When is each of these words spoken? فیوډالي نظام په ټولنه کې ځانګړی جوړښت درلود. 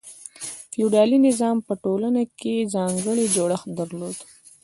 فیوډالي 0.71 1.17
نظام 1.27 1.57
په 1.67 1.73
ټولنه 1.83 2.21
کې 2.39 2.69
ځانګړی 2.73 3.25
جوړښت 3.35 3.67
درلود. 3.79 4.17